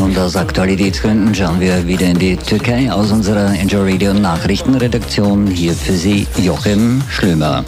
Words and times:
Und 0.00 0.18
aus 0.18 0.34
Aktualitätsgründen 0.34 1.34
schauen 1.34 1.60
wir 1.60 1.86
wieder 1.86 2.06
in 2.06 2.18
die 2.18 2.34
Türkei 2.34 2.90
aus 2.90 3.12
unserer 3.12 3.52
Enjoy 3.52 3.92
Radio 3.92 4.14
Nachrichtenredaktion. 4.14 5.46
Hier 5.48 5.74
für 5.74 5.92
Sie 5.92 6.26
Joachim 6.38 7.02
Schlömer. 7.10 7.62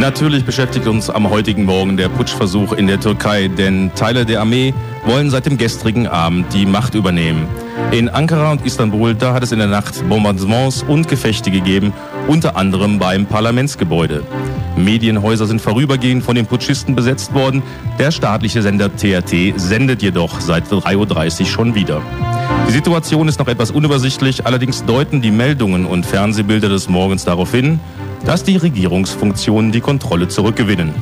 Natürlich 0.00 0.44
beschäftigt 0.44 0.88
uns 0.88 1.08
am 1.08 1.30
heutigen 1.30 1.64
Morgen 1.64 1.96
der 1.96 2.08
Putschversuch 2.08 2.72
in 2.72 2.88
der 2.88 2.98
Türkei, 2.98 3.46
denn 3.46 3.92
Teile 3.94 4.26
der 4.26 4.40
Armee 4.40 4.74
wollen 5.04 5.30
seit 5.30 5.46
dem 5.46 5.56
gestrigen 5.56 6.08
Abend 6.08 6.52
die 6.52 6.66
Macht 6.66 6.94
übernehmen. 6.96 7.46
In 7.92 8.08
Ankara 8.08 8.50
und 8.50 8.66
Istanbul, 8.66 9.14
da 9.14 9.34
hat 9.34 9.44
es 9.44 9.52
in 9.52 9.58
der 9.58 9.68
Nacht 9.68 10.08
Bombardements 10.08 10.82
und 10.82 11.08
Gefechte 11.08 11.52
gegeben, 11.52 11.92
unter 12.26 12.56
anderem 12.56 12.98
beim 12.98 13.26
Parlamentsgebäude. 13.26 14.24
Medienhäuser 14.76 15.46
sind 15.46 15.60
vorübergehend 15.60 16.22
von 16.22 16.34
den 16.34 16.46
Putschisten 16.46 16.94
besetzt 16.94 17.34
worden. 17.34 17.62
Der 17.98 18.10
staatliche 18.10 18.62
Sender 18.62 18.94
TRT 18.94 19.58
sendet 19.58 20.02
jedoch 20.02 20.40
seit 20.40 20.64
3.30 20.66 21.40
Uhr 21.40 21.46
schon 21.46 21.74
wieder. 21.74 22.02
Die 22.68 22.72
Situation 22.72 23.28
ist 23.28 23.38
noch 23.38 23.48
etwas 23.48 23.70
unübersichtlich, 23.70 24.46
allerdings 24.46 24.84
deuten 24.84 25.22
die 25.22 25.30
Meldungen 25.30 25.86
und 25.86 26.06
Fernsehbilder 26.06 26.68
des 26.68 26.88
Morgens 26.88 27.24
darauf 27.24 27.52
hin, 27.52 27.80
dass 28.24 28.44
die 28.44 28.56
Regierungsfunktionen 28.56 29.72
die 29.72 29.80
Kontrolle 29.80 30.28
zurückgewinnen. 30.28 30.92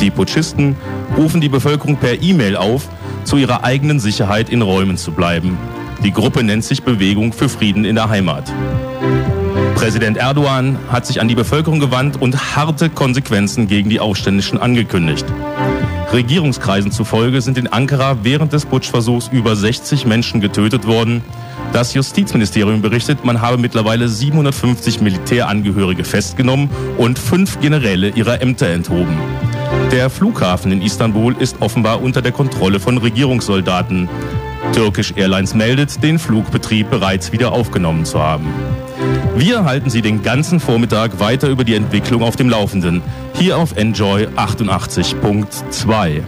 Die 0.00 0.10
Putschisten 0.10 0.76
rufen 1.16 1.40
die 1.40 1.48
Bevölkerung 1.48 1.96
per 1.96 2.22
E-Mail 2.22 2.56
auf, 2.56 2.88
zu 3.24 3.36
ihrer 3.36 3.64
eigenen 3.64 3.98
Sicherheit 3.98 4.50
in 4.50 4.62
Räumen 4.62 4.96
zu 4.96 5.10
bleiben. 5.12 5.58
Die 6.04 6.12
Gruppe 6.12 6.42
nennt 6.42 6.64
sich 6.64 6.82
Bewegung 6.82 7.32
für 7.32 7.48
Frieden 7.48 7.84
in 7.84 7.96
der 7.96 8.08
Heimat. 8.08 8.52
Präsident 9.76 10.16
Erdogan 10.16 10.78
hat 10.90 11.04
sich 11.04 11.20
an 11.20 11.28
die 11.28 11.34
Bevölkerung 11.34 11.80
gewandt 11.80 12.20
und 12.20 12.56
harte 12.56 12.88
Konsequenzen 12.88 13.68
gegen 13.68 13.90
die 13.90 14.00
Aufständischen 14.00 14.58
angekündigt. 14.58 15.26
Regierungskreisen 16.14 16.92
zufolge 16.92 17.42
sind 17.42 17.58
in 17.58 17.66
Ankara 17.66 18.18
während 18.22 18.54
des 18.54 18.64
Putschversuchs 18.64 19.28
über 19.28 19.54
60 19.54 20.06
Menschen 20.06 20.40
getötet 20.40 20.86
worden. 20.86 21.22
Das 21.74 21.92
Justizministerium 21.92 22.80
berichtet, 22.80 23.22
man 23.24 23.42
habe 23.42 23.58
mittlerweile 23.58 24.08
750 24.08 25.02
Militärangehörige 25.02 26.04
festgenommen 26.04 26.70
und 26.96 27.18
fünf 27.18 27.60
Generäle 27.60 28.08
ihrer 28.08 28.40
Ämter 28.40 28.68
enthoben. 28.68 29.18
Der 29.92 30.08
Flughafen 30.08 30.72
in 30.72 30.80
Istanbul 30.80 31.36
ist 31.38 31.60
offenbar 31.60 32.02
unter 32.02 32.22
der 32.22 32.32
Kontrolle 32.32 32.80
von 32.80 32.96
Regierungssoldaten. 32.96 34.08
Turkish 34.74 35.12
Airlines 35.16 35.54
meldet, 35.54 36.02
den 36.02 36.18
Flugbetrieb 36.18 36.90
bereits 36.90 37.30
wieder 37.30 37.52
aufgenommen 37.52 38.06
zu 38.06 38.18
haben. 38.18 38.46
Wir 39.38 39.64
halten 39.64 39.90
Sie 39.90 40.00
den 40.00 40.22
ganzen 40.22 40.60
Vormittag 40.60 41.20
weiter 41.20 41.48
über 41.48 41.62
die 41.62 41.74
Entwicklung 41.74 42.22
auf 42.22 42.36
dem 42.36 42.48
Laufenden. 42.48 43.02
Hier 43.34 43.58
auf 43.58 43.76
Enjoy 43.76 44.28
88.2. 44.28 46.22